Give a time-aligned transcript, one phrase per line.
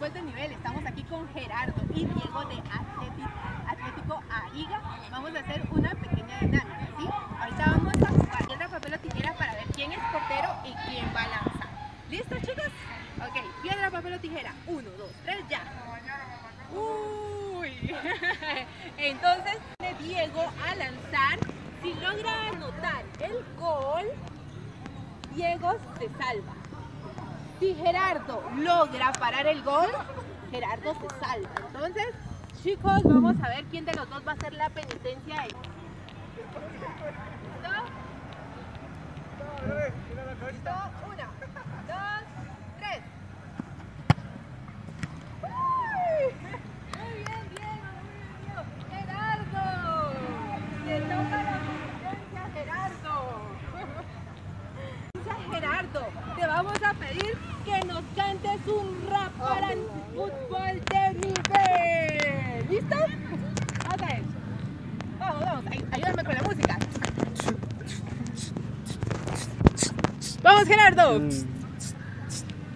[0.00, 0.52] fútbol de nivel.
[0.52, 3.28] Estamos aquí con Gerardo y Diego de Atlético,
[3.68, 4.80] Atlético Ariga.
[5.10, 7.06] Vamos a hacer una pequeña dinámica, ¿sí?
[7.38, 11.04] Ahorita vamos a jugar piedra, papel o tijera para ver quién es portero y quién
[11.14, 11.68] va a lanzar.
[12.08, 12.72] ¿Listos, chicos?
[13.18, 14.54] Ok, piedra, papel o tijera.
[14.66, 15.60] Uno, dos, tres, ya.
[16.74, 17.94] Uy.
[18.96, 19.58] Entonces,
[19.98, 21.38] Diego a lanzar.
[21.82, 24.06] Si logra anotar el gol,
[25.34, 26.69] Diego se salva.
[27.60, 29.90] Si Gerardo logra parar el gol,
[30.50, 31.50] Gerardo se salva.
[31.66, 32.06] Entonces,
[32.62, 35.42] chicos, vamos a ver quién de los dos va a hacer la penitencia.
[35.42, 35.60] ¿Listo?
[40.50, 40.70] ¿Listo?
[41.06, 41.26] Una,
[41.86, 42.22] dos,
[42.78, 43.02] tres.
[45.42, 46.24] ¡Uy!
[46.98, 47.90] Muy bien, Diego,
[48.46, 48.64] bien.
[48.90, 49.64] Gerardo.
[50.86, 53.14] Te toca la penitencia, Gerardo.
[55.52, 56.02] Gerardo,
[56.36, 56.94] te vamos a
[57.64, 59.80] que nos cantes un rap para el
[60.14, 62.68] fútbol de nivel.
[62.70, 62.96] ¿Listo?
[65.18, 66.78] Vamos, vamos, ay- ayúdame con la música.
[70.42, 71.20] Vamos, Gerardo.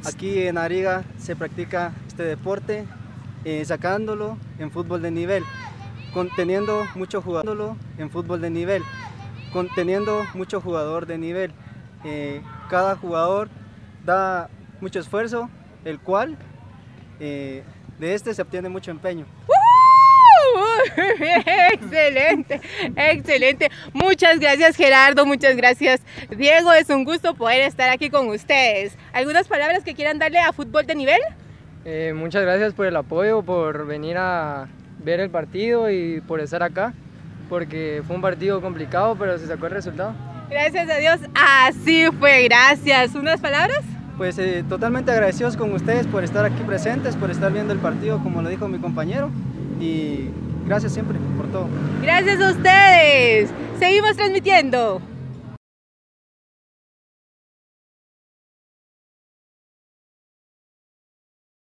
[0.06, 2.84] Aquí en Ariga se practica este deporte
[3.44, 5.42] eh, sacándolo en fútbol de nivel,
[6.12, 8.82] conteniendo mucho jugador en fútbol de nivel,
[9.52, 11.52] conteniendo mucho jugador de nivel.
[12.04, 13.48] Eh, cada jugador
[14.04, 14.48] da
[14.80, 15.50] mucho esfuerzo,
[15.84, 16.36] el cual
[17.20, 17.62] eh,
[17.98, 19.26] de este se obtiene mucho empeño.
[21.72, 22.60] Excelente,
[22.96, 23.70] excelente.
[23.92, 26.00] Muchas gracias Gerardo, muchas gracias
[26.36, 26.72] Diego.
[26.72, 28.96] Es un gusto poder estar aquí con ustedes.
[29.12, 31.20] ¿Algunas palabras que quieran darle a fútbol de nivel?
[31.84, 36.62] Eh, muchas gracias por el apoyo, por venir a ver el partido y por estar
[36.62, 36.94] acá,
[37.48, 40.14] porque fue un partido complicado, pero se sacó el resultado.
[40.50, 43.14] Gracias a Dios, así fue, gracias.
[43.14, 43.82] ¿Unas palabras?
[44.16, 48.20] Pues eh, totalmente agradecidos con ustedes por estar aquí presentes, por estar viendo el partido
[48.22, 49.30] como lo dijo mi compañero
[49.80, 50.28] y
[50.66, 51.68] gracias siempre por todo.
[52.02, 53.50] Gracias a ustedes.
[53.78, 55.00] Seguimos transmitiendo.